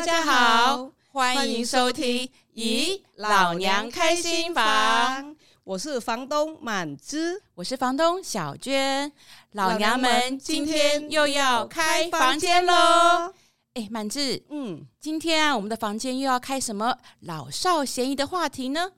[0.00, 5.34] 大家好，欢迎收听《咦，老娘开心房》。
[5.62, 9.12] 我是房东满枝，我是房东小娟。
[9.52, 13.34] 老娘们今天又要开房间喽！
[13.74, 18.92] 哎，满枝，嗯，今天啊，我们的房间又要开什么老少咸宜的话题呢？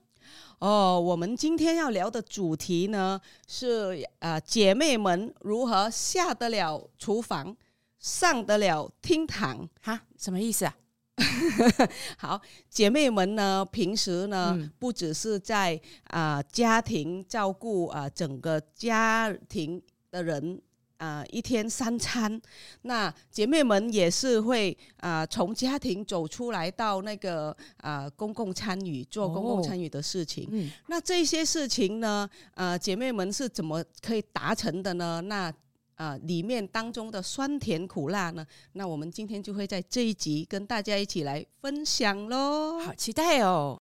[0.59, 7.53] 哦，我们今天要聊的主题呢是啊、呃，姐妹们如何下得了厨房，
[7.99, 9.67] 上得了厅堂？
[9.81, 10.73] 哈，什么意思啊？
[12.17, 20.59] 好，姐妹们呢，平时呢，嗯、不只是在啊、呃、家庭照顾啊、呃、整个家庭的人
[20.97, 22.41] 啊、呃，一天三餐，
[22.81, 30.45] 那姐妹们也是会啊、呃、从家庭走出来到那个啊、呃、公共参与做公共参与的事情。
[30.45, 35.21] 哦嗯、那这些事情呢，呃，姐妹们是怎么可以达成的呢？
[35.21, 35.53] 那
[35.95, 38.45] 啊，里面当中的酸甜苦辣呢？
[38.73, 43.79] 那我们今天就会在这一集跟大家一起来分享喽，好期待哦！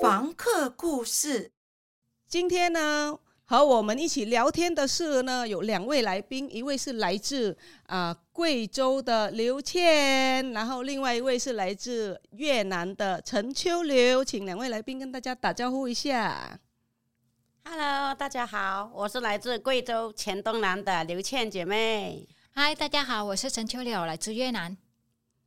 [0.00, 1.52] 房客故事，
[2.26, 16.58] 今天呢和我们一起聊天的是呢有两位来宾，一位是来自啊贵州的刘倩，然后另外一位是来自越南的陈秋柳，请两位来宾跟大家打招呼一下。
[17.64, 22.28] Hello，大家好，我是来自贵州黔东南的刘倩姐妹。
[22.54, 24.76] Hi，大家好，我是陈秋柳，来自越南。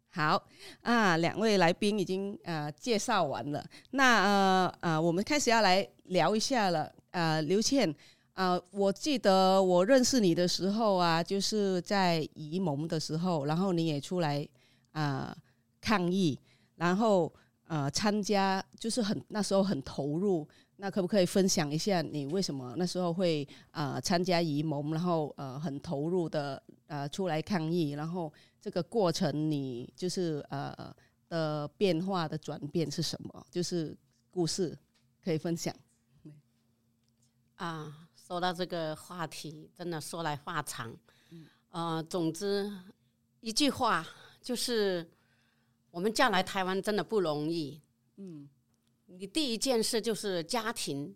[0.09, 0.41] 好
[0.81, 6.91] 啊，两位来宾已经呃介绍完了，那呃呃，我们开始要来聊一下了。
[7.11, 7.89] 呃，刘倩
[8.33, 14.47] 啊、呃，我记得我认识你的时候啊，就是在沂蒙的时候，然后你也出来
[14.94, 15.38] 啊、呃、
[15.81, 16.39] 抗议，
[16.75, 17.31] 然后
[17.67, 20.47] 呃参加，就是很那时候很投入。
[20.78, 30.94] 那可不可以分享一下你为什么那时候会啊、呃、参加移盟，然后呃很投入的呃出来抗议，然后这个过程你就是呃
[31.30, 33.47] 的变化的转变是什么？
[33.50, 33.97] 就是
[34.30, 34.78] 故事
[35.24, 35.74] 可以分享。
[37.56, 40.94] 啊，说到这个话题，真的说来话长。
[41.31, 42.69] 嗯，呃，总之
[43.40, 44.06] 一句话
[44.41, 45.09] 就是，
[45.90, 47.81] 我们嫁来台湾真的不容易。
[48.18, 48.50] 嗯。
[49.07, 51.16] 你第一件事就是家庭，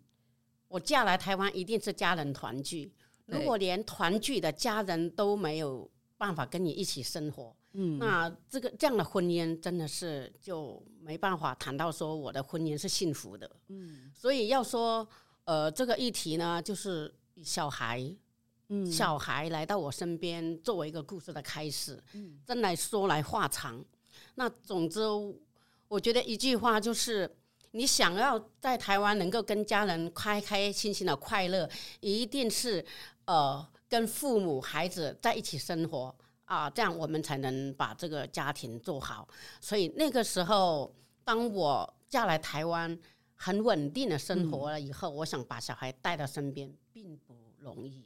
[0.68, 2.92] 我嫁来台湾一定是家人团聚。
[3.26, 14.10] 如果连团聚的家人都没有办法跟你一起生活，嗯，那这个这样的婚姻真的是就没办法谈到说我的婚姻是幸福的，嗯。
[14.14, 15.06] 所以要说
[15.44, 17.12] 呃这个议题呢，就是
[17.42, 18.04] 小孩，
[18.68, 23.84] 嗯，小孩来到我身边作为一个故事的开始，嗯，真来说来话长。
[24.36, 25.00] 那总之，
[25.88, 27.36] 我觉得一句话就是。
[27.72, 31.68] 你想要在台湾能够跟家人开开心心的快乐，
[32.00, 32.84] 一定是
[33.26, 36.12] 呃跟父母孩子在一起生活
[36.46, 39.28] 啊，这样我们才能把这个家庭做好。
[39.60, 40.92] 所以那个时候，
[41.24, 42.98] 当我嫁来台湾，
[43.36, 48.04] 很稳定的生活了以后，嗯、我想把小孩带到身边，并不容易。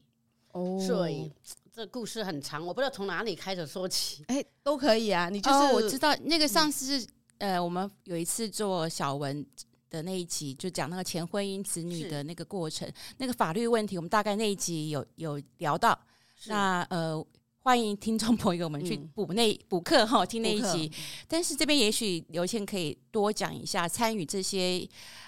[0.53, 1.33] 哦，所以
[1.73, 4.23] 这故事很长，我不知道从哪里开始说起。
[4.29, 6.99] 哎，都可以啊，你就是、哦、我知道那个上次。
[6.99, 7.09] 嗯
[7.39, 9.45] 呃，我们有一次做小文
[9.91, 15.99] 的那一集，就讲那个前婚姻子女的那个过程，那个法律问题，我们大概那一集有有聊到。
[16.47, 17.25] 那呃，
[17.59, 20.91] 欢迎听众朋友们去补那补课哈，听那一集。
[21.27, 24.87] 但是这边也许刘倩可以多讲一下，参与这些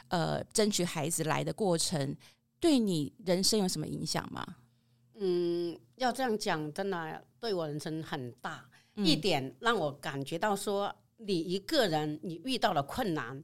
[0.08, 2.16] 呃争取孩子来的过程，
[2.60, 4.46] 对你人生有什么影响吗？
[5.14, 10.94] 嗯，要这样讲，真的对我人生很大、嗯、一点，让我感觉到说。
[11.18, 13.42] 你一个人，你遇到了困难，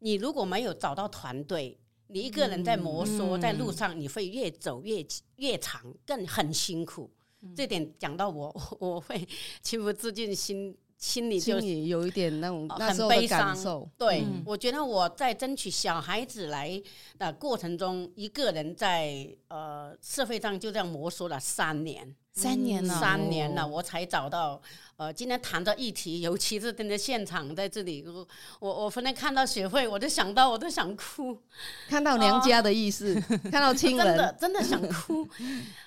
[0.00, 1.78] 你如果没有找到团队，
[2.08, 5.04] 你一个人在摩挲，在路上，你会越走越
[5.36, 7.10] 越长，更很辛苦。
[7.56, 9.26] 这点讲到我， 我会
[9.62, 10.76] 情不自禁心。
[10.98, 13.58] 心里就有一点那种很悲伤。
[13.98, 16.80] 对，我觉得我在争取小孩子来
[17.18, 24.60] 的过程中，一个人在呃社会上就这样摸索了三年，三年了，三年了，我才找到
[24.96, 28.26] 呃今天谈的议题，尤其是跟着现场在这里，我
[28.58, 31.38] 我我反正看到学会，我就想到我都想哭，
[31.88, 33.14] 看到娘家的意思，
[33.52, 35.28] 看到亲人，真的真的想哭，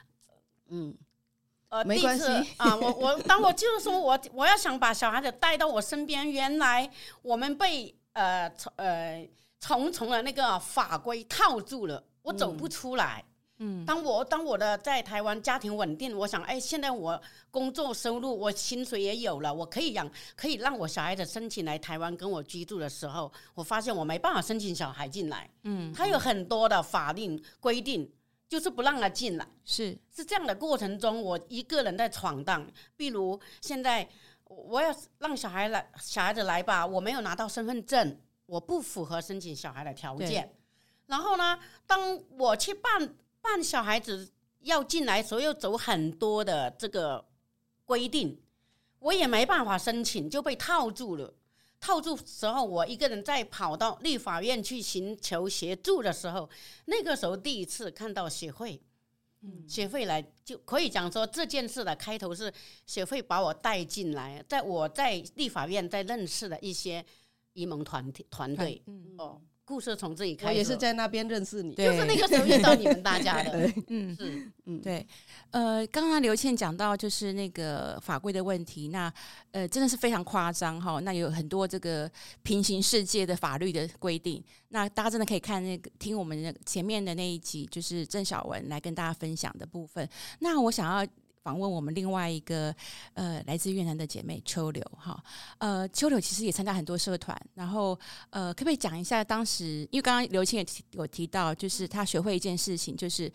[0.69, 0.95] 嗯。
[1.67, 2.25] 呃，没关系。
[2.57, 6.89] 啊，我我当我就是说我我要想把小孩子带到我身边，原来
[7.23, 9.27] 我们被呃重呃
[9.59, 13.25] 重重的那个法规套住了，我走不出来。
[13.27, 13.34] 嗯，
[13.85, 17.21] 当我当我的在台湾家庭稳定，我想哎，现在我
[17.51, 25.49] 工作收入，我薪水也有了，我可以养，可以让我小孩子申请来台湾跟我居住的时候，我发现我没办法申请小孩进来。
[25.63, 28.11] 嗯，他有很多的法令规定。
[28.47, 32.65] 就是不让他进来，是是这样的过程中，我一个人在闯荡。
[32.95, 34.07] 比如现在，
[34.43, 40.55] 我要让小孩来，小孩子来吧，我没有拿到身份证，我不符合申请小孩的条件。
[41.07, 41.57] 然后呢，
[41.87, 44.29] 当我去办办小孩子
[44.61, 47.23] 要进来的时候，又走很多的这个
[47.85, 48.41] 规定，
[48.99, 51.33] 我也没办法申请，就被套住了。
[51.79, 56.49] 套住时候，我一个人在跑到立法院去寻求协助的时候，
[56.85, 58.81] 那个时候第一次看到协会，
[59.41, 62.51] 嗯，协会来就可以讲说这件事的开头是
[62.87, 67.05] 协会把我带进来，在我在立法院在认识的一些
[67.53, 69.39] 移盟团体团队，嗯哦。
[69.65, 73.73] 故事从这里开始，我也是在那边认识你，就是那个时候遇到你们大家的。
[73.89, 75.05] 嗯，是，嗯，对。
[75.49, 79.11] 呃，刚刚刘倩讲到就是那个法规的问题，那
[79.51, 80.99] 呃真的是非常夸张哈。
[80.99, 82.09] 那有很多这个
[82.43, 90.07] 平行世界的法律的规定，那大家真的可以看那个听我们的前面的那一集，就是郑晓文来跟大家分享的部分。
[90.39, 91.07] 那我想要。
[91.45, 92.75] 访问我们另外一个
[93.13, 95.23] 呃来自越南的姐妹秋柳哈，
[95.59, 97.97] 呃秋柳其实也参加很多社团，然后
[98.31, 103.31] 呃可不可以讲一下当时，因为刚刚刘青也提有提到，就是她学会一件事情，就是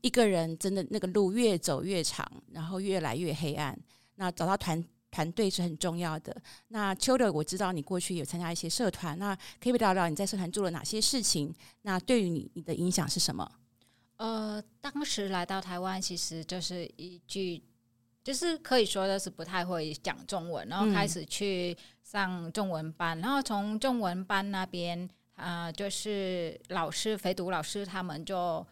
[0.00, 3.78] 一个人真的那个路越走越长，然后越来越黑暗，
[4.14, 6.34] 那找到团团队是很重要的。
[6.68, 11.54] 那秋柳我知道你过去有参加一些社团，那可以聊聊你在社团做了哪些事情？
[11.82, 13.46] 那对于你你的影响是什么？
[14.22, 17.60] 呃，当时来到台湾，其实就是一句，
[18.22, 24.96] 就是可以说的是不太会讲中文，然后开始去上中文班，嗯、然后从中文班那边，
[25.34, 28.64] 啊、呃，就是老师肥读老师他们就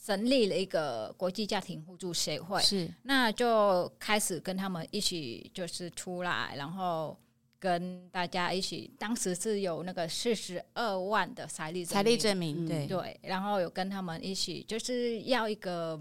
[0.00, 7.18] 成立了一个国际家庭互助协会，是，那就开始跟他们一起就是出来，然后。
[7.62, 12.88] 跟大家一起，当时是有那个四十二万的财力财力证明，对。
[12.88, 15.96] 对，然后有跟他们一起，就是要一个，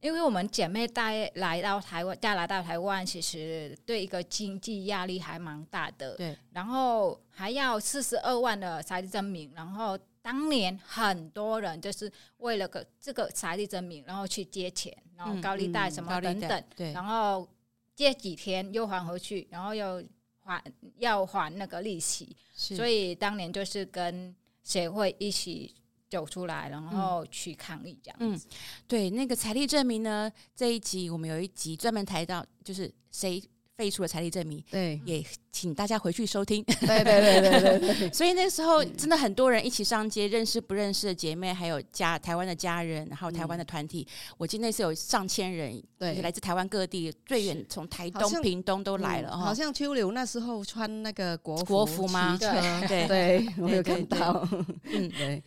[0.00, 17.48] 因为我们姐妹带来到台湾，带来到台湾，其实对一个经济压力还蛮大的，对，然后还要四十二万的财力证明，然后当年很多人就是为了个这个财力证明，然后去借钱，然后高利贷什么等等，嗯嗯、对，然后
[17.96, 20.00] 借几天又还回去，然后又。
[20.46, 20.62] 还
[20.98, 25.74] 要还那个利息，所以当年就是跟协会一起
[26.08, 28.46] 走出来，然后去抗议这样子。
[28.48, 28.56] 嗯，
[28.86, 33.42] 对，那个财力证明呢，这一集我们有一集专门谈到，就是谁。
[33.76, 36.64] 废除了财力证明，对，也请大家回去收听。
[36.64, 44.00] 对对对对对，对 所以那时候真的很多人一起上街，认识不认识的姐妹，还有家台湾的家人，然后台湾的团体。
[44.08, 49.36] 嗯、我记得那次有上千人，对，来自台湾各地，最远从台东、屏东都来了。
[49.36, 52.34] 好像秋柳那时候穿那个国服国服吗？
[52.40, 54.48] 对对， 对，我有看到。
[54.84, 55.42] 嗯，对。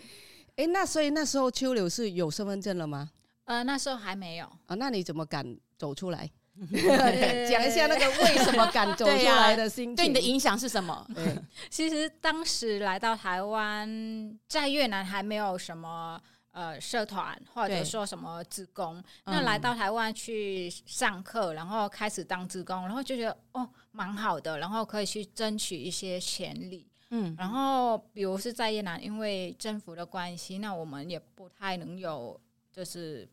[0.55, 3.09] 哎，那所以那时候秋柳是有身份证了吗？
[3.45, 4.45] 呃，那时候还没有。
[4.67, 6.29] 啊，那你怎么敢走出来？
[7.49, 11.07] 讲一下那个为什么敢走出来的心情，对，啊、你的影响是什么？
[11.69, 16.21] 其实当时来到台湾，在越南还没有什么
[16.51, 26.85] 呃社团或者说什么职工，那来到台湾去上课，然后开始当职工，然后就觉得哦蛮好的，然后可以去争取一些权利。
[27.11, 32.39] 嗯，然后比如是在越南，因为政府的关系，那我们也不太能有
[32.71, 33.27] 就是。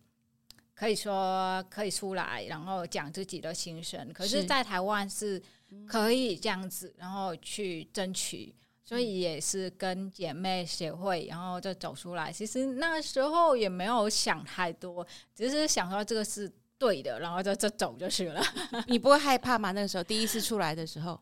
[0.79, 4.13] 可以说可以出来，然后讲自己的心声。
[4.13, 5.43] 可是，在台湾是
[5.89, 8.55] 可以这样子，然后去争取，
[8.85, 12.31] 所以也是跟姐妹协会，然后就走出来。
[12.31, 15.05] 其实那时候也没有想太多，
[15.35, 18.43] 只是想说这个是对的，然后就就走就是了。
[18.87, 19.73] 你不会害怕吗？
[19.73, 21.19] 那个时候第一次出来的时候，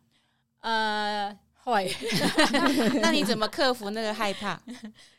[0.63, 1.33] 呃，
[1.63, 1.95] 会。
[3.01, 4.61] 那你怎么克服那个害怕？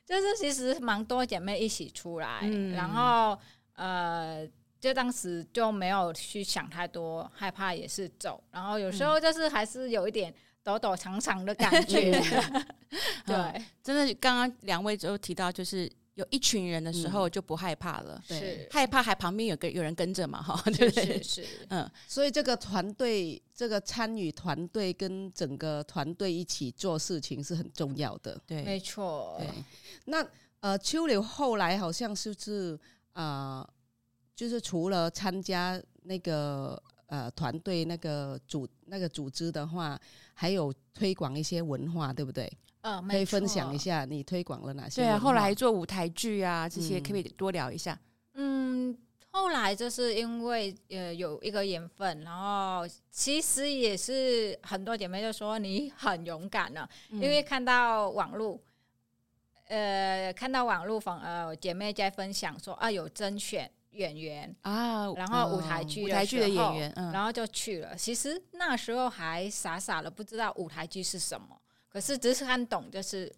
[0.06, 3.40] 就是其实蛮多姐妹一起出来，嗯、然后。
[3.76, 4.48] 呃，
[4.80, 12.12] 就当时就没有去想太多，害怕也是走，然后有时候就是还是有一点躲躲藏藏的感觉。
[13.26, 21.22] 对，嗯、真的，刚刚两位都提到，就是有一群人的时候就不害怕了，嗯、对，害怕还旁边有个有人跟着嘛，哈，对不对？
[21.22, 29.36] 是，嗯，所以这个团队，这个参与团队跟整个团队一起做事情是很重要的，对，没错。
[29.40, 29.48] 对，
[30.06, 30.26] 那
[30.62, 32.80] 呃，秋柳后来好像是不是？
[33.16, 33.70] 啊、呃，
[34.36, 40.00] 就是除了参加那个呃团队那个组那个组织的话，
[40.34, 42.46] 还有推广一些文化，对不对？
[42.82, 45.02] 嗯、呃，可以分享一下你推广了哪些？
[45.02, 48.00] 对啊，后来还做舞台剧啊，这些可不可以多聊一下？
[48.34, 48.96] 嗯，
[49.32, 58.60] 后来就是因为呃有一个缘分，然后其实也是很多姐妹就说你很勇敢了，嗯、因为看到网络。
[59.68, 67.96] 呃，看到网络房呃姐妹在分享说啊，有甄选演员啊，然后舞台剧、舞台剧的演员，嗯，然后就去了。
[67.96, 73.32] 其实那时候还傻傻的不知道舞台剧是什么，可是只是看懂就是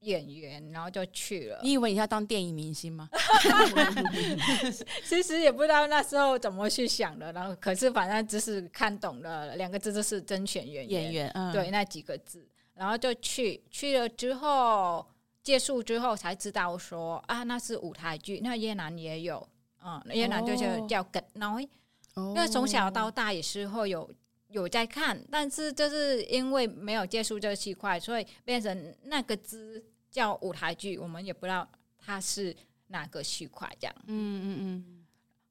[0.00, 1.60] 演员，然后就去了。
[1.62, 3.08] 你以为你要当电影明星吗？
[5.04, 15.04] 其实也不知道那时候怎么去想的，然后可是反正只是看懂了两个字，就是甄选演员，演员，嗯，对那几个字，然后就去去了之后。
[15.44, 19.46] 结束之后才知道说啊，那是舞台剧，那越南也有，
[19.84, 21.68] 嗯，越南就是叫 nói，
[22.16, 24.10] 因为从小到大也是会有
[24.48, 33.94] 有在看，但是就是因为没有接触这个区块，所以变成那个字叫舞台剧，我们也不知道它是哪个区块这样。
[34.06, 35.04] 嗯嗯嗯。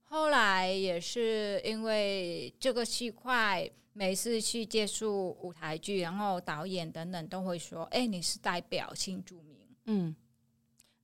[0.06, 9.53] 后来也是因为这个区块，每次去接触舞台剧，然后导演等等都会说：“哎，你是代表新住民。”
[9.86, 10.16] 嗯，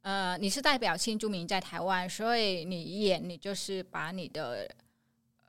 [0.02, 4.70] 呃，你是代表新住民在台湾，所以你演你就是把你的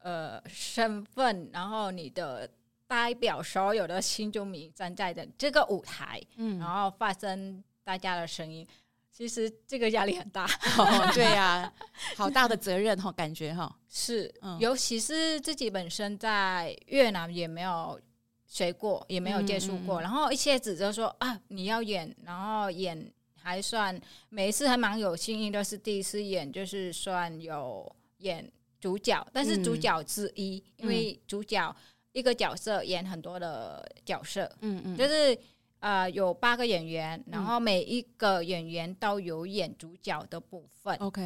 [0.02, 2.50] 呃身份，然后你的
[2.86, 8.66] 代表所有的新住民站在的这个舞台，嗯，然后发声大家的声音，
[9.12, 10.44] 其实这个压力很大，
[10.76, 11.72] 哦、对呀、啊，
[12.16, 13.72] 好大的责任哈，感觉哈。
[13.88, 18.00] 是，嗯、尤其是自己本身在越南也没有
[18.46, 23.12] 学过，也没有接触过，嗯、然后一些指责说啊，你要演，然后演。
[23.42, 31.74] 还算每一次还蛮有幸运，都是第一次演，就是算有演主角，但是主角之一，嗯、因为主角
[32.12, 35.36] 一个角色演很多的角色，嗯嗯，就是
[35.80, 41.20] 呃有八个演员，然后每一个演员都有演主角的部分，OK，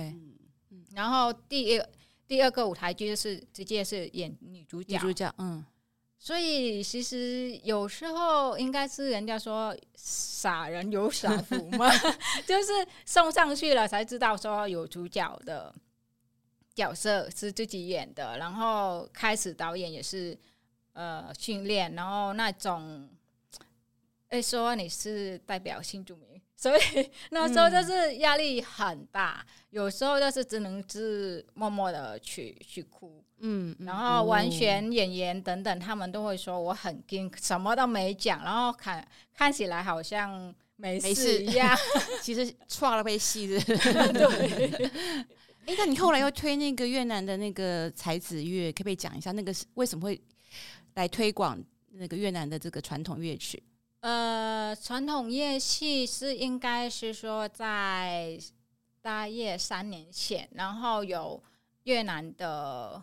[0.70, 1.88] 嗯，然后第二
[2.26, 5.64] 第二个舞台剧就是直接是演女主角，女主角，嗯。
[6.24, 11.86] 所以其实有时候应该是人家说傻人有傻福嘛，
[12.48, 12.72] 就是
[13.04, 15.70] 送上去了才知道说有主角的
[16.74, 20.34] 角色是自己演的，然后开始导演也是
[20.94, 23.06] 呃训练，然后那种
[24.28, 26.40] 哎说你是代表新著名。
[26.56, 41.76] 所以 那时候就是压力很大，嗯、有时候就是只能是默默的去去哭，嗯，然后完全演员等等，他们都会说我很惊，什么都没讲，然后看看起来好像没事一样，
[42.22, 43.60] 其实错了被戏的。
[44.14, 44.88] 对，
[45.66, 50.18] 哎，那你后来又推那个越南的那个才子乐，可不可以讲一下那个是为什么会
[50.94, 53.62] 来推广那个越南的这个传统乐曲？
[54.00, 58.38] 呃，传统乐器是应该是说在
[59.02, 61.42] 大约三年前，然后有
[61.82, 63.02] 越南的，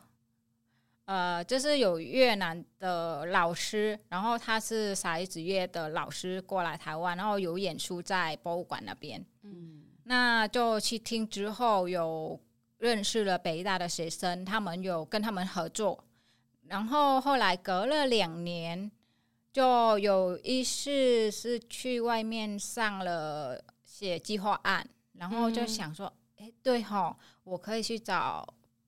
[1.06, 9.24] 呃，就是有越南的老师，然后他是骰子乐的老师过来台湾，然后有演出在博物馆那边。
[9.44, 12.40] 嗯，那就去听之后，有
[12.78, 16.04] 认识了北大的学生，他们有跟他们合作，
[16.68, 18.92] 然后后来隔了两年。
[19.54, 28.48] 就有一次是去外面上了写计划案，然后就想说，哎、嗯，对哈，我可以去找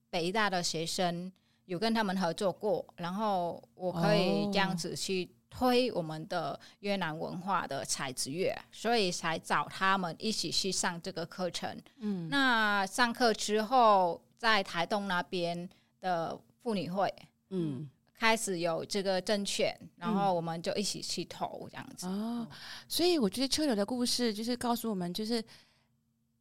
[0.10, 1.30] 北大的学生，
[1.66, 11.78] 有跟他们合作过，然后我可以这样子去推我们的越南文化的骰子乐，所以才找他们一起去上这个课程。
[11.98, 15.70] 嗯，那上课之后，在台东那边
[16.02, 17.14] 的妇女会，
[17.50, 17.90] 嗯。
[18.16, 22.08] 开始有这个证券，然后我们就一起去投这样子。
[22.08, 22.48] 嗯、哦，
[22.88, 25.44] 所以我觉得车柳的故事就是告诉我们，就是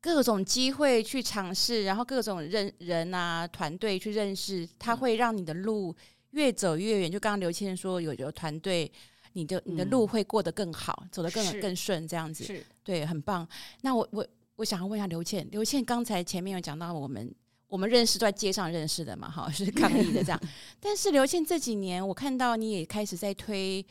[0.03, 5.95] 各种机会去尝试，然后各种认人啊团队去认识，它会让你的路
[6.33, 7.11] 越走越远。
[7.11, 8.91] 就刚刚刘倩说，有有团队，
[9.33, 13.49] 你的你的路会过得更好，走得更更顺，这样子是对，很棒。
[13.81, 17.35] 那我我我想要问一下刘倩，刘倩刚才前面有讲到我们。
[17.69, 20.39] 我们认识都在街上认识的嘛，哈，是抗议的这样。
[20.79, 23.83] 但是刘倩这几年，我看到你也开始在推，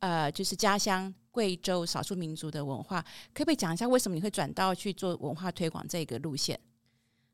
[0.00, 3.00] 呃，就是家乡贵州少数民族的文化，
[3.34, 6.58] 可不可以讲一下为什么你会转到去做文化推广这个路线？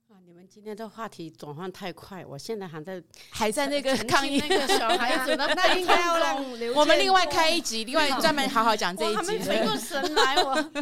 [0.08, 6.36] 啊，你们今天的话题转换太快，我现在还在 还在那个抗议那个小孩子的， 那应该要让
[6.74, 9.16] 我们另外开一集，另外专门好好讲这一集。
[9.16, 10.72] 我还没回过 神来，我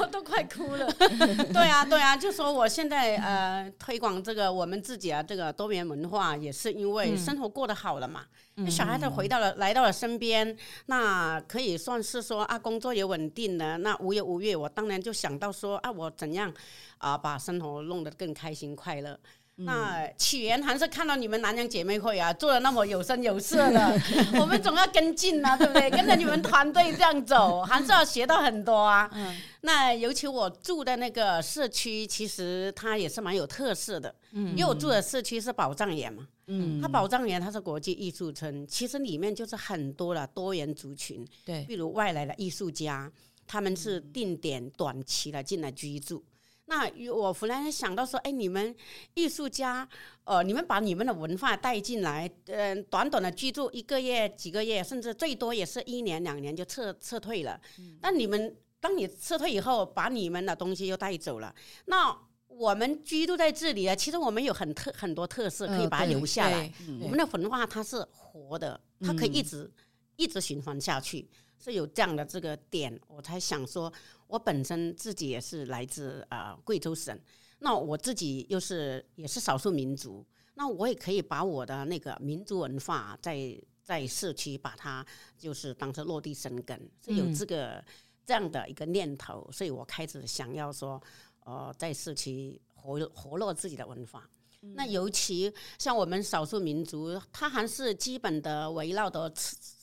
[0.00, 0.92] 我都快哭了。
[0.92, 8.22] 对啊，对啊，就说我现在呃推广这个我们自己啊这个多元文化，也是因为生活过得好了嘛。
[8.22, 16.52] 嗯、那小孩子回到了来到了身边，那可以算是说啊工作也稳定了，那无忧无虑，我当然就想到说啊我怎样。
[16.98, 19.18] 啊，把生活弄得更开心快乐。
[19.64, 24.00] 那起源还是看到你们南洋姐妹会啊，做的那么有声有色的，
[24.40, 25.90] 我们总要跟进啊，对不对？
[25.90, 29.10] 跟着你们团队这样走，还是要学到很多啊。
[29.12, 34.14] 嗯、那尤其我住的那个社区，其实它也是蛮有特色的。
[34.32, 36.26] 嗯，因为我住的社区是宝藏岩嘛。
[36.46, 41.24] 嗯，它宝藏岩它是国际艺术村，其实里面就是很多的多元族群。
[41.44, 43.10] 对，比如外来的艺术家，
[43.46, 46.24] 他们是定点短期的进来居住。
[46.70, 48.72] 那我忽然想到说，哎，你们
[49.14, 49.86] 艺术家，
[50.22, 57.60] 呃，你们把你们的文化带进来，嗯、呃，短短的居住一个月、几个月，甚至最多也是一年、两年就撤撤退了。
[58.00, 61.52] 那、嗯、你们当你撤退以后，把你们的东西又带走了，
[61.86, 66.72] 那我们居住在这里啊，其实我们有很特很多特色可以把它留下来。
[66.86, 69.72] 呃、我们的文化它是活的，它可以一直、嗯、
[70.14, 73.92] 一直循环下去，是有这样的这个点，我才想说。
[74.30, 77.18] 我本身自己也是来自呃贵州省，
[77.58, 85.04] 那我自己又是也是少数民族，那我也可以把我的那个民族文化在在社区把它
[85.36, 87.84] 就是当成落地生根，是有这个
[88.24, 91.02] 这样的一个念头，所以我开始想要说，
[91.44, 94.28] 呃，在社区活活络自己的文化。
[94.74, 99.32] 那尤其像我们少数民族，它还是基本的围绕的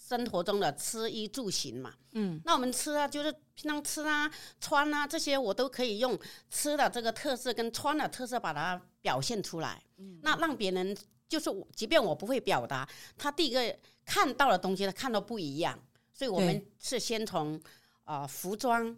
[0.07, 6.17] 生活中的吃衣住行嘛，嗯，那我们吃啊，就是平常吃啊、穿啊这些，我都可以用
[6.49, 9.83] 吃的这个特色跟穿的特色把它表现出来。
[9.97, 10.95] 嗯，那让别人
[11.27, 12.87] 就是，即便我不会表达，
[13.17, 15.77] 他第一个看到的东西，他看到不一样。
[16.13, 17.55] 所以我们是先从
[18.05, 18.95] 啊、呃、服装，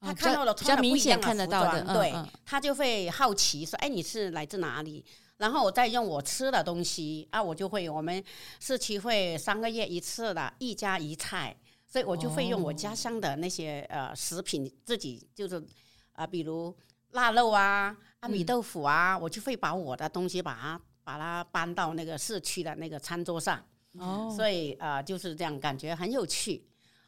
[0.00, 2.14] 他看到了穿的不一样的服装，对，
[2.46, 5.04] 他就会好奇说：“哎，你是来自哪里？”
[5.42, 8.22] 然后我再用我吃的东西啊，我就会我们
[8.60, 15.56] 社区会三个月一次的一家一菜，所以我就会用我家乡的那些呃食品，自己就是
[16.12, 16.72] 啊、呃，比如
[17.10, 23.60] 腊肉啊、啊米豆腐啊，我就会把我的东西把它把它搬到那个市区的那个餐桌上。
[23.98, 26.64] 哦，所以啊、呃、就是这样，感觉很有趣。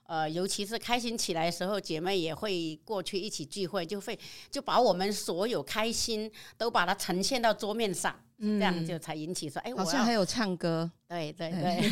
[0.07, 4.19] 呃，尤其是开心起来的时候，姐妹也会过去一起聚会，就会
[4.51, 11.91] 就把我们所有开心都把它呈现到桌面上，嗯、这样就才引起说，哎，好像还有唱歌，对对对。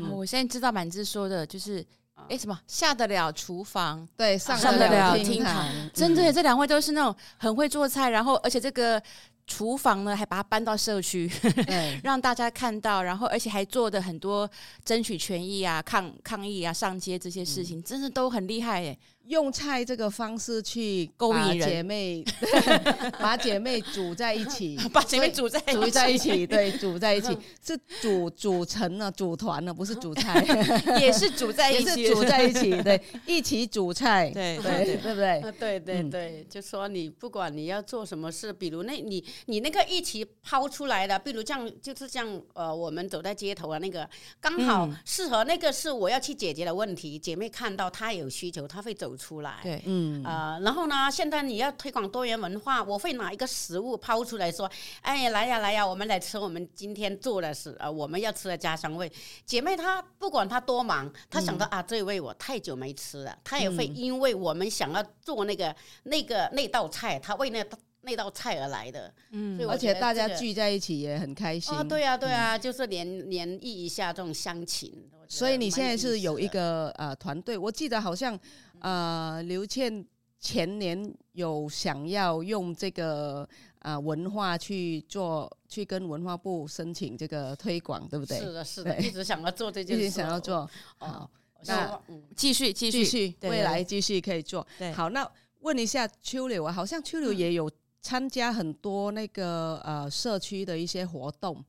[0.10, 1.84] 我现在知道满枝说的就是，
[2.28, 9.02] 哎，什么下得了厨房，对，上上得了厅堂，真的，这两位都是那种很会做菜，然后而且这个。
[9.48, 11.30] 厨房呢，还把它搬到社区，
[11.68, 14.50] 对让大家看到，然后而且还做的很多
[14.84, 18.98] 争取权益啊、抗抗议啊、上街这些事情，嗯、真的都很厉害耶。
[19.28, 22.24] 用菜这个方式去勾引姐妹，
[23.18, 27.36] 把姐妹煮在一起， 把姐妹煮在组在一起，对，煮在一起。
[27.64, 30.44] 是组组成了组团了，不是煮菜，
[31.00, 34.96] 也是煮在一起，煮在一起，对，一起煮菜，对对对。
[34.96, 35.52] 不对？
[35.58, 44.08] 对对对，就说你不管你要做什么事，比如那你你那个一起抛出来的，比如这样就是这样，呃，我们走在街头啊，那个
[44.40, 49.15] 刚好适合那个是我要去解决的问题，姐妹看到她有需求，她会走。
[49.16, 59.10] 出来，对，嗯，呃，然后呢，现在你要推广多元文化，我会拿一个食物抛出来说，哎，来呀来呀，我们来吃我们今天做的是呃我们要吃的家乡味。
[59.44, 65.74] 姐妹她不管她多忙，她想到、嗯、啊，这一位我太久没吃了，她也会因为我们想要做那个
[66.04, 67.64] 那个那道菜，她为那
[68.02, 69.12] 那道菜而来的。
[69.30, 71.74] 嗯，而且大家聚在一起也很开心。
[71.74, 74.92] 啊，对啊对呀，就是联联谊一下这种乡情。
[75.28, 78.38] 所以你现在是有一个呃团队，我记得好像。
[78.86, 80.06] 呃，刘倩
[80.38, 83.48] 前年有想要用这个
[83.80, 88.38] 呃文化去做，去跟文化部申请这个推广，对不对？
[88.38, 90.70] 是的，是的，一直想要做这件事，一直想要做。
[90.98, 91.28] 好，
[91.64, 92.00] 那
[92.36, 94.64] 继续继续继续，未来继续可以做。
[94.78, 95.28] 对好，那
[95.62, 97.68] 问一下秋柳啊，好像秋柳也有
[98.00, 101.60] 参加很多那个呃社区的一些活动，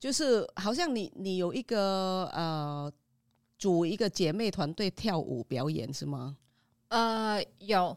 [0.00, 2.92] 就是好像你你有一个呃
[3.60, 6.36] 组一个姐妹团队跳舞表演是吗？
[6.94, 7.96] 呃，有，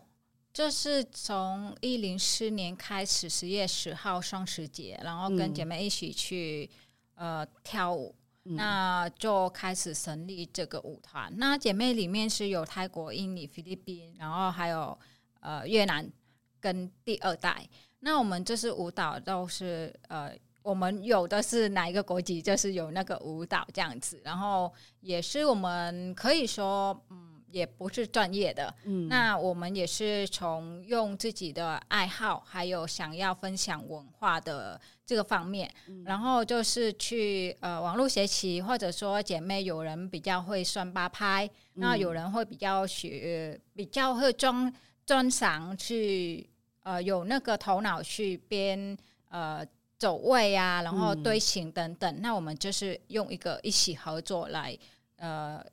[0.51, 6.67] 就是从一零四年开始，十月十号双十节，然后跟姐妹一起去、
[7.13, 11.31] 嗯、呃跳舞，嗯、那就开始成立这个舞团。
[11.37, 14.97] 那姐妹里面是有泰国、印尼、菲律宾，然后还有
[15.41, 16.11] 呃越南
[16.59, 17.69] 跟第二代。
[17.99, 27.26] 那我们这是舞蹈都是呃，我们有的是哪一个国籍，就是有那个舞蹈这样子，然后也是我们可以说嗯。
[27.49, 44.73] 也不是专业的，嗯，那我们也是从用自己的爱好，还有想要分享文化的这个方面，嗯、然后就是去呃网络学习，或者说姐妹有人比较会算八拍，嗯、那有人会比较学，比较会专
[45.05, 46.49] 专长去
[46.83, 48.97] 呃有那个头脑去编
[49.29, 49.65] 呃
[49.97, 54.77] 走位啊，然后队形等等，嗯、那我们就是用一个一起合作来
[55.15, 55.63] 呃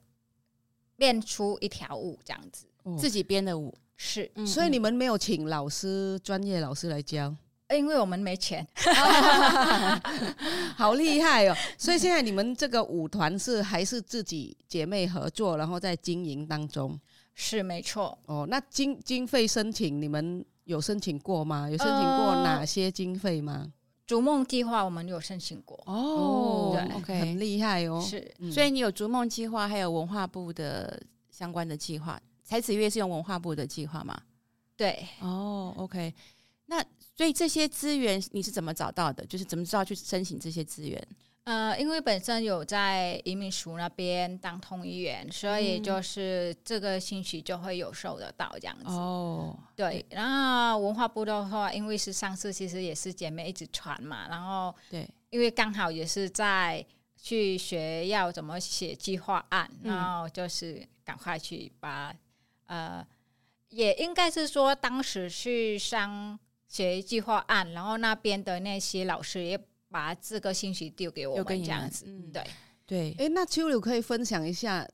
[1.05, 7.37] 练出一条舞这样子，哦、自己编的舞是，嗯、所以你们没有请老师专业老师来教。
[7.71, 8.67] 因为我们没钱，
[10.77, 11.57] 好厉害哦！
[11.77, 16.99] 所以现在你们这个舞团是还是自己姐妹合作，然后在经营当中，
[17.35, 18.47] 是没错哦。
[18.49, 21.69] 那经经费申请，你们有申请过吗？
[21.69, 23.67] 有申请过哪些经费吗？
[23.67, 23.73] 呃、
[24.07, 28.01] 逐梦计划我们有申请过哦，对，OK，很厉害哦。
[28.01, 32.21] 是，嗯、所以你有逐梦计划，还有文化部的相关的计划。
[32.43, 34.21] 才子月是用文化部的计划吗？
[34.77, 36.12] 对，哦，OK，
[36.67, 36.85] 那。
[37.17, 39.25] 所以这些资源你是怎么找到的？
[39.27, 41.01] 就是怎么知道去申请这些资源？
[41.44, 48.85] 呃，因为本身有在移民署那边当通译员，所以就是这个星期就会有收得到这样子。
[48.87, 50.04] 哦，对。
[50.11, 56.85] 然后文化部的话，因为是上次其实也是姐妹一直传嘛，然后对，因为刚好也是在
[57.16, 62.14] 去学要怎么写计划案，嗯、然后就是赶快去把
[62.66, 63.07] 呃，
[63.68, 66.38] 也应该是说当时去上。
[66.66, 69.57] 写计划案，然后那边的那些老师也
[69.94, 72.44] 把这个信息丢给我们，这样子，嗯、对
[72.85, 73.14] 对。
[73.16, 74.85] 哎，那秋柳可以分享一下，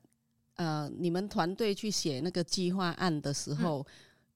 [0.57, 3.85] 呃，你们团队去写那个计划案的时候，嗯、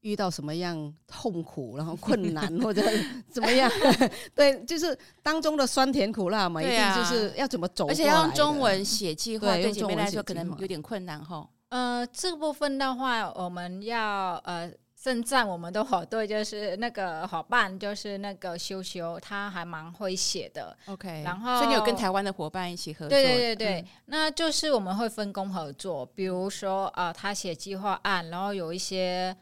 [0.02, 2.82] 遇到什么样痛苦，然后困难或者
[3.30, 3.70] 怎么样？
[4.34, 11.48] 对，就是当中的酸甜苦辣嘛，一定就是要怎么走，而且要用中文写计划，对姐妹来说可能有点困难哈。
[11.70, 14.74] 呃，这部分的话，我们要呃。
[15.06, 20.76] 现在我们的火队就是那个伙伴，就是那个修修，他还蛮会写的。
[20.88, 23.10] OK，然后所以你有跟台湾的伙伴一起合作？
[23.10, 26.04] 对对对对，嗯、那就是我们会分工合作。
[26.16, 29.38] 比如说，呃，他写计划案，然后有一些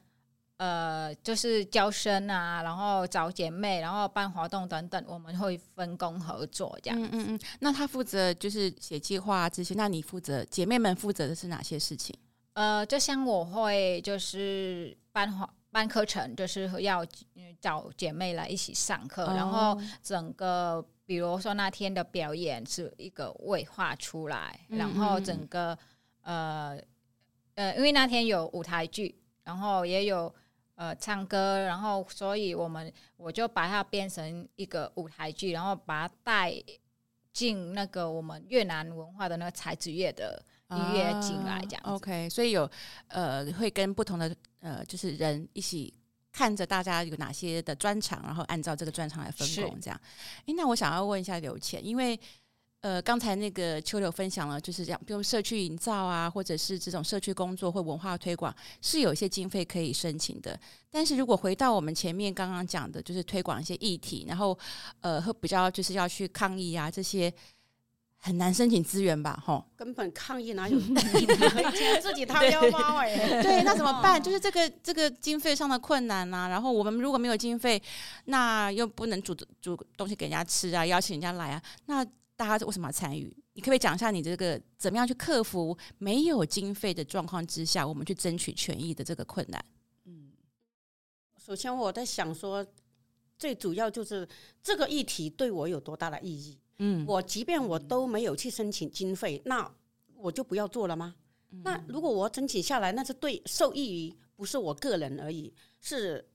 [0.58, 7.02] 呃，就是招生啊，然后找姐妹，然后办活动等等，我们会分工合作这样。
[7.02, 7.40] 嗯嗯嗯。
[7.62, 12.14] 那他负责就是写计划这些，那你负责姐妹们负责的是哪些事情？
[12.54, 15.32] 呃，就像我会就是办
[15.72, 17.04] 办课程，就是要
[17.60, 25.76] 找姐妹来一起上课，哦、然后整个比如说那天的表演是一个绘画出来，嗯、然后整个
[26.22, 26.80] 呃
[27.56, 30.32] 呃，因为那天有舞台剧，然后也有
[30.76, 36.54] 呃唱歌，然后所以我们我就把它变成一个舞台剧，然后把它带
[37.32, 40.44] 进那个我们越南文化的那个才子乐的。
[40.78, 42.70] 音乐进来这样、啊、OK，所以有
[43.08, 45.94] 呃会跟不同的呃就是人一起
[46.32, 50.02] 看着大家有哪些的专长，然后按照这个专长来分工这样。
[50.46, 52.20] 诶，那我想要问一下刘倩，因为
[52.82, 60.60] 呃刚才那个秋柳分享了，就是这样，比如社区营造啊，或者是这种社区工作或文化推广，是有一些经费可以申请的。
[60.90, 64.58] 但是如果回到我们前面刚刚讲的，就是推广一些议题，然后
[65.02, 67.32] 呃会比较就是要去抗议啊这些。
[68.26, 69.38] 很难申请资源吧？
[69.46, 70.80] 吼，根本抗议哪有？
[72.02, 73.44] 自己掏腰包哎。
[73.44, 74.24] 对，那怎么办？
[74.24, 76.48] 就是这个这个经费上的困难呐、啊。
[76.48, 77.82] 然后我们如果没有经费，
[78.24, 82.06] 那又不能煮煮东西给人家吃啊，邀请人家来啊，那
[82.38, 83.36] 大家为什么要参与？
[83.56, 89.62] 你可不可以讲一下你这个怎么样去克服没有经费的状况之下，我们去争取权益的这个困难？
[90.06, 90.32] 嗯，
[91.46, 92.66] 首先我在想说，
[93.38, 94.26] 最主要就是
[94.64, 96.58] 这个议题对我有多大的意义？
[96.80, 99.72] 嗯，我即便我都没有去申请经费，那
[100.16, 101.16] 我就不要做了吗？
[101.52, 106.28] 嗯、那如果我申请下来，那是对受益于不是我个人而已，是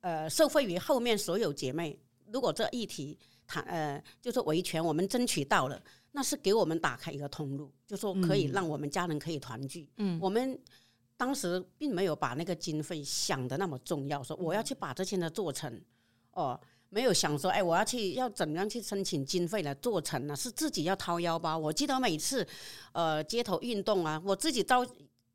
[0.00, 1.98] 呃受惠于后面所有姐妹。
[2.30, 5.82] 如果这议题谈呃就是维权，我们争取到了，
[6.12, 9.88] 那是给我们打开一个通路，就说可以让我们家人可以团聚。
[9.96, 10.58] 嗯，我们
[11.16, 15.80] 当时并没有把那个经费想的那么重要，说我要去把这些呢做成
[16.32, 16.60] 哦。
[16.88, 20.34] 没有想说，哎，我要去要怎样去申请经费来做成呢？
[20.34, 21.58] 是自己要掏腰包。
[21.58, 22.46] 我记得每次，
[22.92, 24.86] 呃，街头运动啊，我自己招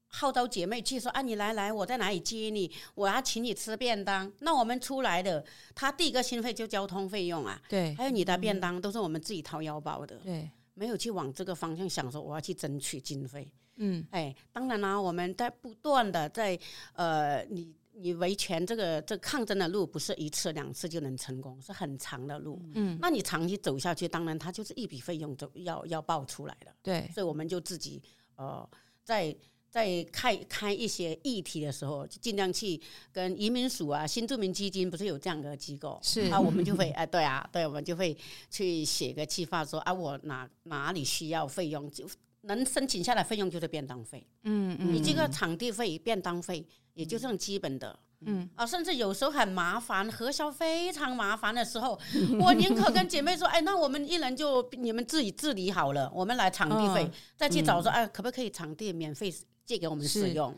[0.08, 2.72] 号召姐妹去说，啊，你来来，我在哪里接你？
[2.96, 4.32] 我要请你吃便当。
[4.40, 5.44] 那我们出来的，
[5.76, 13.52] 他第一个心费就交通费用啊，对，还有你的便当、嗯、都是我们自己掏腰包的，对，没有去往这个方向想说我要去争取经费。
[13.76, 16.58] 嗯，哎，当然啦，我们在不断的在
[16.94, 17.74] 呃你。
[17.94, 22.62] 你维权这个这个、抗争的路不是一次两次就能成功，是很长的路。
[22.74, 26.74] 嗯，那你长期走下去，当然它就是一笔费用就要要报出来的。
[26.82, 28.02] 对，所以我们就自己
[28.36, 28.68] 呃，
[29.04, 29.36] 在
[29.70, 32.80] 在开开一些议题的时候，就尽量去
[33.12, 38.18] 跟移民署啊、新住民基金不是有这样的机构，是啊，我们就会哎、呃，对啊，对，我们就会
[38.50, 42.08] 去写个计划说啊，我哪哪里需要费用就。
[42.46, 52.00] 能申请下来费用就是便当费，嗯嗯，你这个场地费、便当费，也就这种基本的，嗯啊，甚至有时候很麻烦，核销非常麻烦的时候，
[52.40, 59.34] 我宁可跟姐妹说， 哎，那我们一人就你们自己治理好了，我们来场地费，哦、再去找说，哎，可不可以场地免费
[59.66, 60.56] 借给我们使用？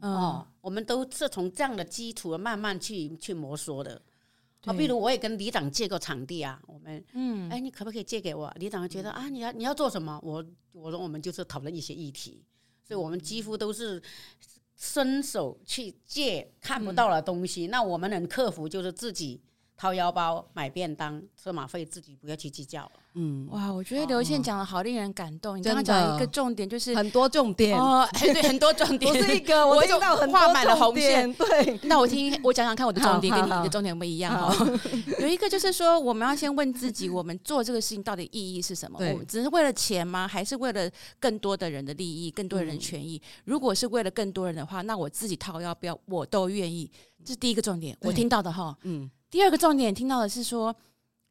[0.00, 4.00] 哦，我们都是从这样的基础慢慢去去摸索的。
[4.64, 8.52] 啊，比如我也跟李长借过场地啊，我们，嗯，哎，你可不可以借给我？
[8.56, 10.18] 李长觉得啊，你要你要做什么？
[10.24, 12.44] 我我说我们就是讨论一些议题，
[12.82, 14.02] 所以我们几乎都是
[14.76, 17.66] 伸手去借看不到的东西。
[17.66, 19.40] 嗯、那我们能克服，就是自己
[19.76, 22.90] 掏腰包买便当，车马费自己不要去计较。
[23.18, 25.58] 嗯，哇，我觉得刘倩讲的好令人感动。
[25.58, 31.32] 你刚刚讲一个重点，就是很多重点哦， 对，很多重点，不是一个，我听到很多画满了红线。
[31.34, 34.78] 对，那我听我讲讲看，我的重点跟你的重点不一样哦。
[35.20, 38.98] 有一个就是说，我们要先问自己，我们做这个事情到底意义是什么？
[38.98, 40.28] 我们只是为了钱吗？
[40.28, 43.20] 还是为了更多的人的利益，更多的人权益？
[43.44, 46.90] 如果是为了更多人的话，那我自己掏腰包，我都愿意。
[47.24, 48.76] 这是第一个重点，我听到的哈。
[48.82, 49.10] 嗯。
[49.30, 50.74] 第二个重点听到的是说。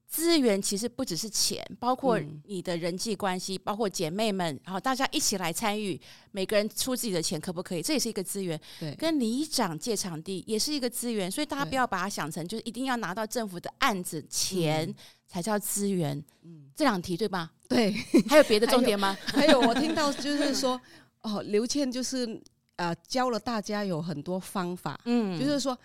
[0.07, 5.99] 资源其实不只是钱，包括你的人际关系，嗯、包括姐妹们，然后大家一起来参与，
[6.31, 7.81] 每个人出自己的钱，可不可以？
[7.81, 8.57] 这也是一个资源。
[8.79, 14.93] 对，跟里长借场地也是一个资源，所以大家不要把它想成就是一定要拿到政府的案子钱
[15.27, 16.23] 才叫资源。
[16.43, 17.51] 嗯，这两题对吧？
[17.67, 17.91] 对，
[18.29, 19.17] 还有别的重点吗？
[19.25, 20.79] 还有，还有我听到就是说，
[21.23, 22.41] 哦，刘倩就是
[22.77, 25.77] 呃教了大家有很多方法，嗯，就是说。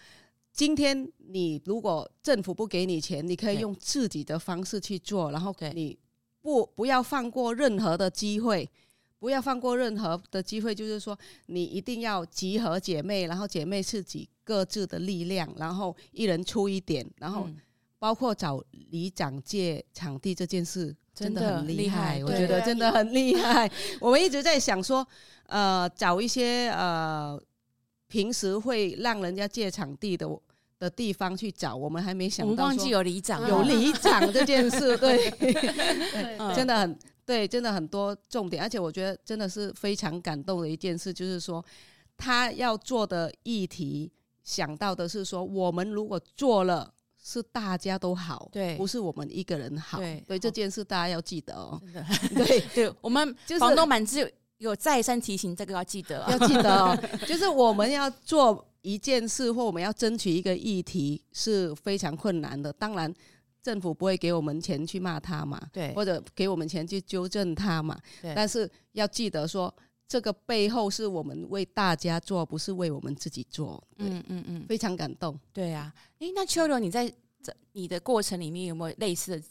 [0.52, 5.98] 今天你如果政府不给你钱，你可以用自己的方式去做，然后你
[6.42, 8.68] 不不要放过任何的机会，
[9.18, 17.48] 不要放过任何的机会，就是说你一定要集合姐妹，然后姐妹自己各自的力量，然后一人出一点，然后
[17.98, 23.70] 包括找里长借场地这件事真的很厉害，我觉得真的很厉害。
[24.00, 25.06] 我们一直在想说，
[25.46, 27.40] 呃，找一些呃。
[28.10, 30.28] 平时会让人家借场地的
[30.80, 32.64] 的地方去找，我们还没想到。
[32.64, 35.30] 忘记有里长，有里长这件事， 对，
[36.54, 41.64] 真的很对，真的很多重点，而且我觉得真的是非常感动的一件事，就是说
[42.16, 44.10] 他要做的议题，
[44.42, 46.92] 想到的是说，我们如果做了，
[47.22, 51.80] 是大家都好，对，不是我们一个人好，对，对这件事大家要记得哦。
[52.34, 54.32] 对对，我们就是房东满志。
[54.60, 56.96] 有再三提醒，这个要记得， 要记得哦。
[57.26, 62.70] 就是我们要做一件事，或我们要争取一个议题，是非常困难的。
[62.74, 63.12] 当然，
[63.62, 68.34] 政府不会给我们钱去骂他嘛，对，或者给我们钱去纠正他嘛，对。
[68.34, 69.74] 但是要记得说，
[70.06, 73.82] 这个背后是我们为大家做，不是为我们自己做。
[73.96, 75.38] 嗯嗯嗯，非常感动。
[75.54, 77.10] 对啊，诶，那秋柔，你在
[77.42, 79.42] 这你的过程里面有没有类似的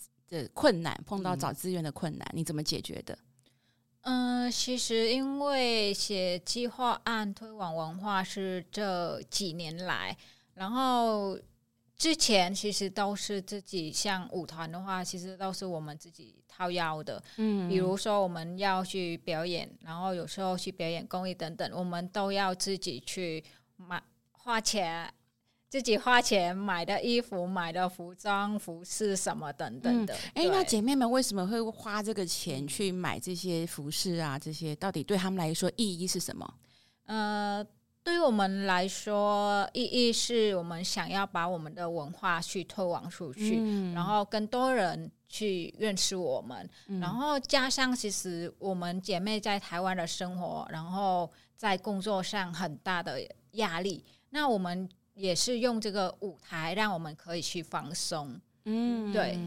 [0.43, 0.95] 的困难？
[1.07, 3.17] 碰到找资源的困难，嗯、你怎么解决的？
[4.11, 10.17] 嗯，其实因为写计划案推广文化是这几年来，
[10.55, 11.37] 然后
[11.95, 17.21] 之前其实都是自己，像舞团的话，其实都是我们自己掏腰的。
[17.37, 23.43] 嗯，比如说我们要去表演，然后有时候去表演公益等等，我们都要自己去
[23.75, 25.13] 买花钱。
[25.69, 30.15] 自己花钱买的衣服、买的服装、服饰什么等等的。
[30.33, 34.37] 哎、嗯，那姐妹们为什么会花这个钱去买这些服饰啊？
[34.39, 36.53] 这些到底对他们来说意义是什么？
[37.05, 37.63] 呃，
[38.03, 46.67] 对于我们来说，意义是我们想要把我们的文化去推广出去，嗯、然后更多人去认识我们。
[46.87, 54.89] 嗯、然后加上，其实我们姐妹在台湾的生活，然后在工作上很大的压力，那我们。
[55.19, 59.37] 也是用这个舞台让我们可以去放松，嗯，对，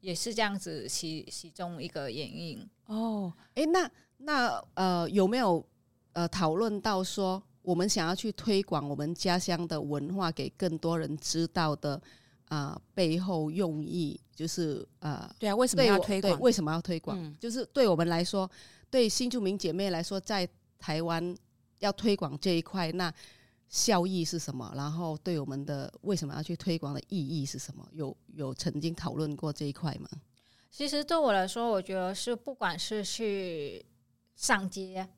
[0.00, 3.30] 也是这样子其其中一个原因哦。
[3.54, 5.62] 哎，那那呃有没有
[6.14, 12.00] 呃讨论到说我们想要去推广我们家乡的文化给更多人知道的
[12.48, 16.40] 啊、呃、背后用意就是啊、呃、对啊，为什么要推广？
[16.40, 17.22] 为什么要推广？
[17.22, 18.50] 嗯、就是对我们来说，
[18.88, 21.36] 对新住民姐妹来说，在台湾
[21.80, 23.12] 要推广这一块那。
[23.70, 24.72] 效益是什么？
[24.74, 27.88] 然后对我们的为什么要去推广的意义是什么？
[27.92, 30.08] 有有曾经讨论过这一块吗？
[30.72, 33.86] 其实对我来说，我觉得是不管是去
[34.34, 35.08] 上街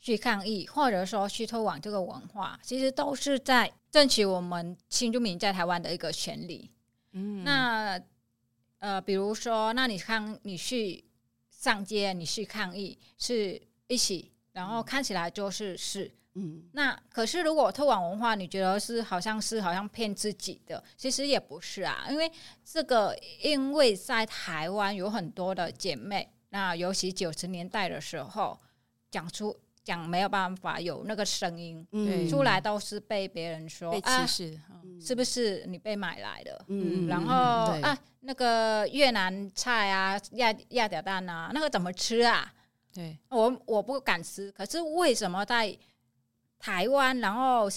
[0.00, 6.70] 去抗议，或者说去推广这个文化，其实都是在争取我们新住民在台湾的一个权利。
[7.10, 8.00] 嗯，那
[8.78, 11.04] 呃，比如说，那你看你去
[11.50, 16.08] 上街，你去抗议，是一起，然后看起来就是是。
[16.36, 22.30] 嗯，那可是如果推广文化，你觉得是好像是好像骗自己的，其实也不是啊，因为
[22.62, 28.58] 这个因为在台湾有很多的姐妹，那尤其九十年代的时候
[29.10, 36.64] 讲出讲没有办法有那个声音，嗯出来都是被别人说被歧视，啊，是不是你被买来的？
[36.68, 37.34] 嗯，然后
[37.80, 42.52] 啊，那个越南菜啊，鸭鸭脚蛋啊，那个怎么吃啊？
[42.92, 45.76] 对，我我不敢吃，可是为什么在
[46.66, 47.68] 台湾，然后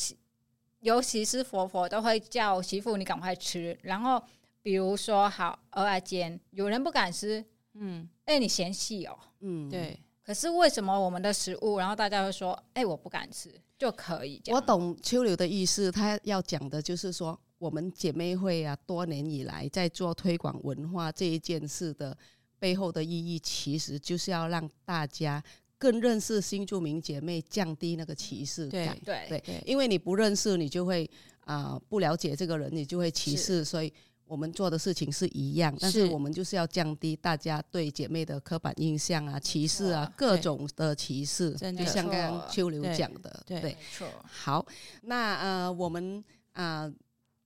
[0.80, 4.20] 尤其是婆婆都会叫媳妇你赶快吃，然后
[4.64, 10.00] 比如说好蚵仔煎，有人不敢吃，嗯，哎，你嫌弃哦，嗯，对。
[10.24, 14.42] 可是为什么我们的食物，然后大家会说，哎，我不敢吃就可以？
[14.48, 22.18] 我懂秋柳的意思，他要讲的就是说，我们姐妹会啊，多年以来在做推广文化这一件事的
[22.58, 25.44] 背后的意义，其实就是要让大家
[25.80, 28.96] 更认识新住民姐妹，降低那个歧视感。
[29.04, 31.10] 对对对，因为你不认识，你就会
[31.46, 33.92] 啊、呃、不了解这个人，你就会歧视，所以。
[34.30, 44.08] 我们做的事情是一样，但是我们就是要降低大家对姐妹的刻板印象啊、歧视啊、各种的歧视，就像刚刚秋柳讲的，对，没错。
[44.28, 44.64] 好，
[45.02, 46.94] 那呃，我们啊、呃、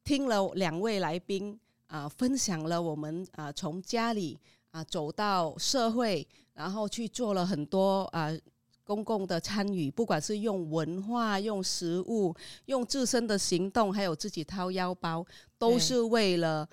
[0.04, 4.38] 听了两位来宾啊、呃、分享了我们啊、呃、从家里
[4.72, 8.26] 啊、呃、走到社会，然后去做了很多啊。
[8.26, 8.40] 呃
[8.86, 12.36] 公共的参与，不管是用文化、用食物、
[12.66, 15.26] 用自身的行动，还有自己掏腰包，
[15.58, 16.68] 都是为了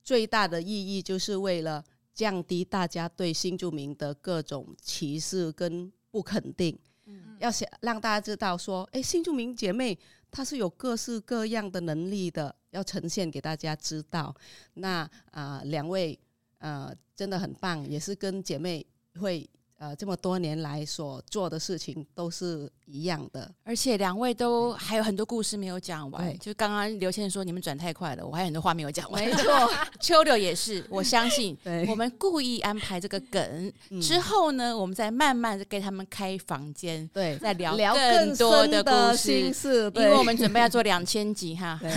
[0.00, 6.78] 最大的意义，就是为了降低大家对新住民的各种歧视跟不肯定。
[7.06, 9.98] 嗯，要想让大家知道说，诶，新住民姐妹
[10.30, 14.32] 她是有各式各样的能力的，要呈现给大家知道。
[14.74, 14.98] 那
[15.32, 16.16] 啊、呃，两位
[16.58, 19.48] 啊、呃，真的很棒，也是跟姐妹会。
[19.78, 26.38] 呃，这么多年来所做的事情都是一样的，而且两位都还有很多故事没有讲完。
[26.38, 29.22] 就刚刚刘先生说你们转太快了，我还有很多话没有讲完。
[29.26, 31.54] 没错，秋柳也是，我相信。
[31.62, 39.52] 对我们故意安排这个梗对 之后呢，我们再慢慢的给他们开房间，对，再聊聊更多的故事。
[39.52, 41.78] 是，因为我们准备要做两千集哈。
[41.82, 41.90] 对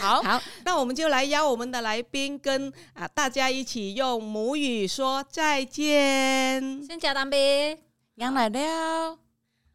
[0.00, 6.13] 好好，那我们就来邀我们的来宾跟啊大家一起用母语说再见。
[6.14, 6.98] 先。
[7.00, 7.78] 讲当兵，
[8.14, 9.18] 羊来了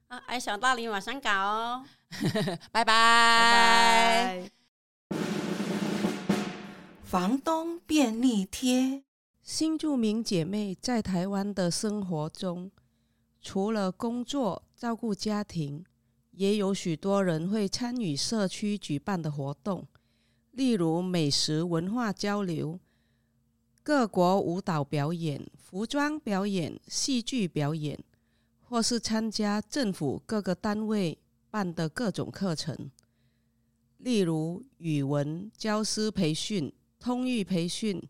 [0.07, 0.17] 啊！
[0.25, 1.85] 爱小大林晚上搞哦，
[2.71, 4.51] 拜拜拜拜。
[7.03, 9.03] 房东便利贴，
[9.43, 12.71] 新住民姐妹在台湾的生活中，
[13.41, 15.83] 除了工作照顾家庭，
[16.31, 19.87] 也有许多人会参与社区举办的活动，
[20.51, 22.79] 例如美食文化交流。
[23.81, 27.97] 各国舞蹈表演、服装表演、戏剧表演，
[28.61, 31.17] 或是参加政府各个单位
[31.49, 32.91] 办的各种课程，
[33.97, 38.01] 例如语文教师培训、通译培训，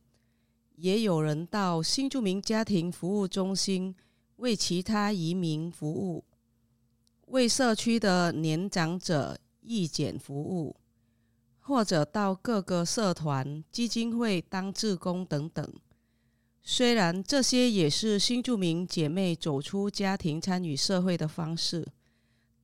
[0.75, 3.95] 也有人到新住民家庭服务中心
[4.38, 6.25] 为其他移民服务，
[7.27, 10.75] 为社区的年长者义剪服务。
[11.69, 15.71] 或者到各个社团、基金会当志工等等。
[16.63, 21.88] 虽然这些也是新住民姐妹走出家庭、参与社会的方式，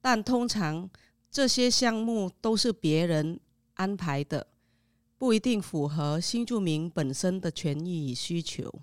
[0.02, 0.90] 但通常
[1.30, 3.40] 这些项目都是别人
[3.76, 4.48] 安排的，
[5.20, 8.82] 不一定符合新住民本身的权益与需求。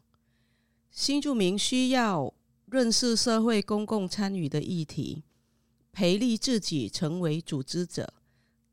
[0.92, 2.32] 新住民需要
[2.66, 5.24] 认识社会公共参与的议题，
[5.90, 8.14] 培力自己成为组织者。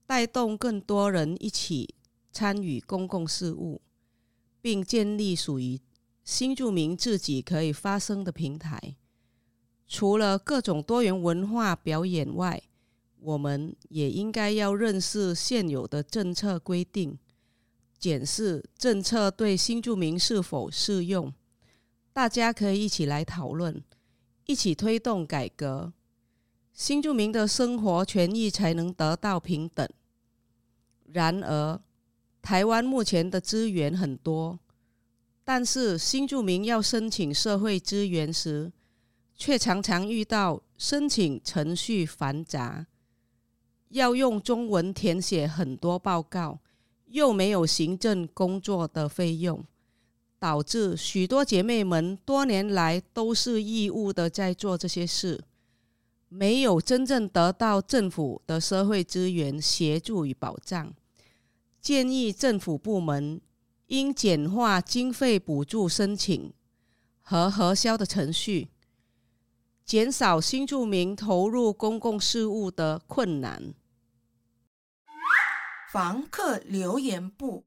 [0.10, 1.94] 带动更多人一起
[2.32, 3.80] 参与公共事务，
[4.60, 5.80] 并建立属于
[6.24, 8.96] 新住民自己可以发声的平台。
[9.88, 12.60] 除了各种多元文化表演外，
[13.20, 17.20] 我们也应该要认识现有的政策规定，
[18.00, 21.32] 检视政策对新住民是否适用。
[22.12, 23.84] 大家可以一起来讨论，
[24.48, 25.94] 一起推动改革，
[26.74, 29.88] 新住民的生活权益才能得到平等。
[31.12, 31.82] 然而，
[32.42, 34.60] 台湾目前的资源很多，
[35.44, 38.72] 但是新住民要申请社会资源时，
[39.36, 42.86] 却常常遇到申请程序繁杂，
[43.90, 46.60] 要用中文填写很多报告，
[47.08, 49.64] 又没有行政工作的费用，
[50.38, 55.44] 导致许多姐妹们多年来都是义务的在做这些事，
[56.30, 60.94] 没有真正得到政府的社会资源协助与保障。
[61.82, 63.42] 建议政府部门
[63.88, 66.54] 应简化经费补助申请
[67.22, 68.70] 和核销的程序，
[69.84, 73.74] 减少新住民投入公共事务的困难。
[75.92, 77.66] 房客留言簿。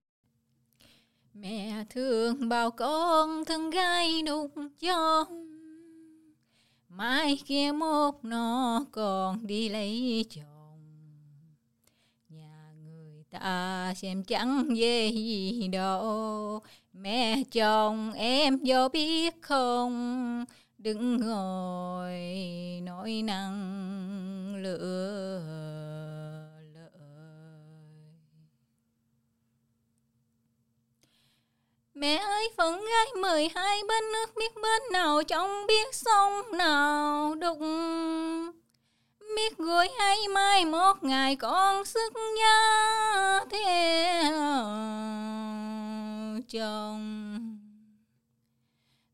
[6.97, 10.45] Mai kia một nó còn đi lấy chồng.
[12.29, 16.61] Nhà người ta xem chẳng về gì đâu.
[16.93, 20.45] Mẹ chồng em vô biết không?
[20.79, 22.21] Đừng ngồi
[22.83, 25.62] nói năng lửa.
[32.03, 37.35] Mẹ ơi phận gái mười hai bên nước biết bên nào trong biết sông nào
[37.35, 37.59] đục.
[39.37, 44.33] Biết gửi hay mai một ngày con sức nhớ theo
[46.49, 47.59] chồng.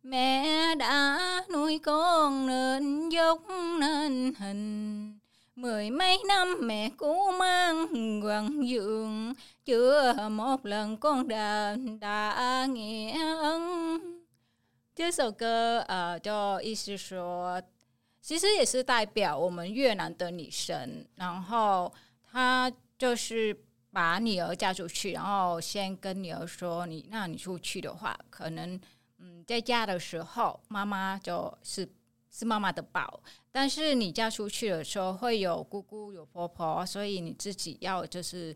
[0.03, 1.19] Mẹ đã
[1.53, 3.39] nuôi con nên dốc
[3.79, 5.08] nên hình.
[5.59, 7.87] Mười mấy năm mẹ cũ mang
[8.23, 9.35] quần giường
[9.65, 14.01] chưa một lần con đã đã nghĩa ân。
[14.95, 17.61] 这首歌呃，就意思说，
[18.23, 21.05] 其实也是代表我们越南的女生。
[21.17, 21.93] 然后
[22.31, 23.57] 她就是
[23.91, 28.81] 把女儿嫁出去，然后先跟女儿说：“你，那你出去的话，可能
[29.19, 31.89] 嗯，在家的时候，妈妈就是
[32.31, 33.21] 是妈妈的宝。
[33.59, 38.55] 但是你嫁出去的时候，会有姑姑有婆婆，所以你自己要就是。”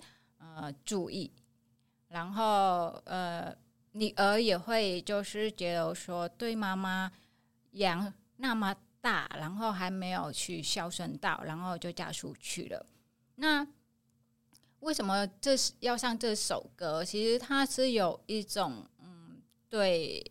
[0.55, 1.30] 呃，注意，
[2.09, 3.57] 然后呃，
[3.92, 7.11] 女儿也会就是觉得说，对妈妈
[7.70, 12.84] 养那么大，然后还没有去孝顺到，然后就嫁出去了。
[13.36, 13.66] 那
[14.80, 17.05] 为什么这是要上这首歌？
[17.05, 20.28] 其实它是有一种嗯，对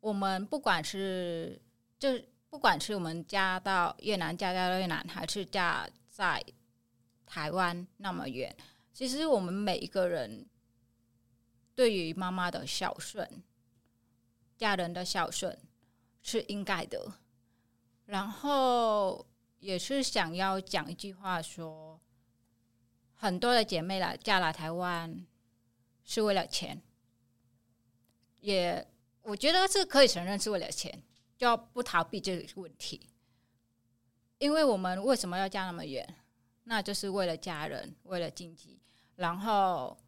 [0.00, 1.58] 我们不管是
[2.00, 2.20] 就
[2.50, 6.42] 不管是我们嫁到越南，嫁到越南，还是嫁在
[7.26, 8.56] 台湾那么远。
[8.92, 10.48] 其实我们每一个人
[11.74, 13.42] 对于妈妈的孝顺、
[14.56, 15.56] 家人的孝顺
[16.22, 17.12] 是应该的。
[18.06, 19.26] 然后
[19.58, 22.00] 也是想要讲一句话说，
[23.14, 25.26] 很多的姐妹来嫁来台湾
[26.02, 26.80] 是为了钱，
[28.40, 28.88] 也
[29.20, 31.02] 我觉得是可以承认是为了钱，
[31.38, 33.08] 要不逃避这个问题。
[34.38, 36.14] 因为我们为什么要嫁那么远？
[36.64, 38.78] 那就是为了家人，为了经济。
[39.16, 39.98] 然后，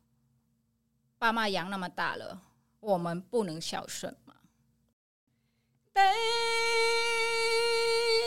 [1.19, 2.41] 爸妈养那么大了，
[2.79, 4.37] 我们不能孝顺吗？
[5.93, 6.01] 得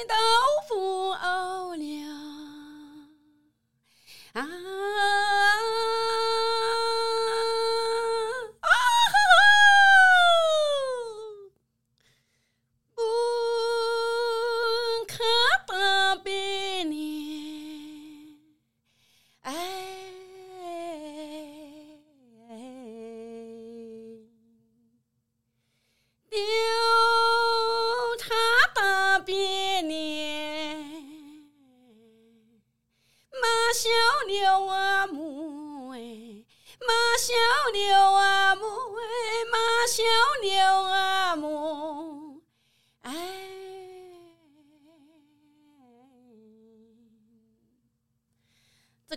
[0.07, 0.15] 到
[0.67, 1.83] 父熬了
[4.33, 4.45] 啊。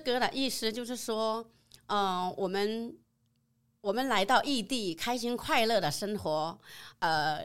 [0.06, 1.44] 歌的意思就是说，
[1.88, 2.96] 嗯、呃，我们
[3.80, 6.56] 我们来到异地，开心快乐的生活，
[7.00, 7.44] 呃，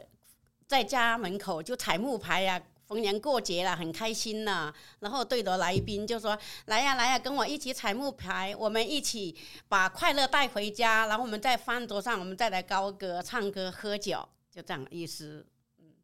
[0.68, 9.36] 在家门口就踩木牌呀、逢年过节了，很开心呐、然后对着来宾就说：“来呀，来呀，跟我一起踩木牌，我们一起
[9.68, 11.06] 把快乐带回家。
[11.06, 15.44] 然后我们在饭桌上，我们再来高歌、唱歌、喝酒，就这样意思。”
[15.82, 15.94] 嗯，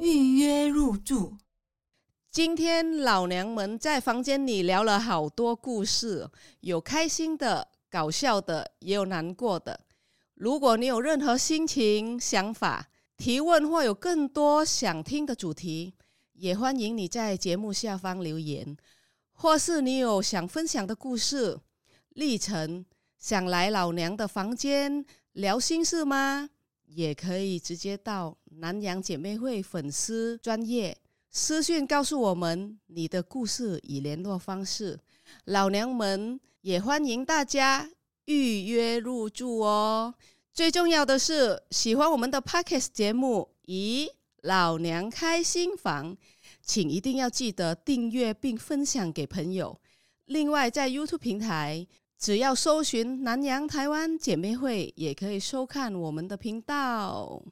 [0.00, 1.38] 预约入住。
[2.34, 6.28] 今天老娘们在房间里聊了好多故事，
[6.62, 9.78] 有开心的、搞笑的，也有难过的。
[10.34, 15.94] 如果你有任何心情、想法、提问，或有更多想听的主题，
[16.32, 18.76] 也欢迎你在节目下方留言。
[19.30, 21.56] 或是你有想分享的故事、
[22.08, 22.84] 历程，
[23.16, 26.50] 想来老娘的房间聊心事吗？
[26.86, 30.98] 也可以直接到南洋姐妹会粉丝专业。
[31.36, 35.00] 私讯告诉我们你的故事与联络方式，
[35.46, 37.90] 老娘们也欢迎大家
[38.26, 40.14] 预约入住哦。
[40.52, 44.08] 最重要的是，喜欢我们的 Podcast 节目，咦，
[44.42, 46.16] 老娘开心房，
[46.62, 49.76] 请一定要记得订阅并分享给朋友。
[50.26, 51.84] 另外，在 YouTube 平台，
[52.16, 57.42] 只要搜寻南洋台湾姐妹会，也可以收看我们的频道。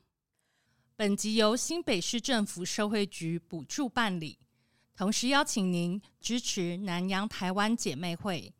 [1.02, 4.38] 本集由新北市政府社会局补助办理，
[4.94, 8.54] 同时邀请您支持南洋台湾姐妹会，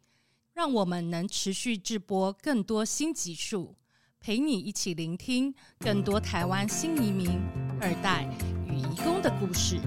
[0.52, 3.76] 让我们能持续直播更多新集数，
[4.18, 7.40] 陪你一起聆听更多台湾新移民、
[7.80, 8.28] 二代
[8.66, 9.80] 与移工的故事。